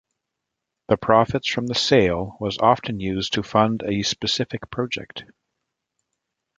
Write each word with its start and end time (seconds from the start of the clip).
The 0.87 0.97
profits 0.97 1.47
from 1.47 1.67
the 1.67 1.75
sale 1.75 2.31
of 2.33 2.41
was 2.41 2.57
often 2.57 2.99
used 2.99 3.33
to 3.33 3.43
fund 3.43 3.83
a 3.85 4.01
specific 4.01 4.71
project. 4.71 5.25